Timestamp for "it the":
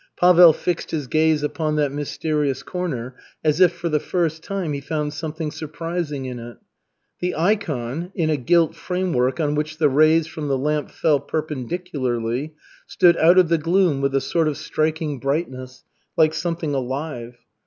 6.39-7.35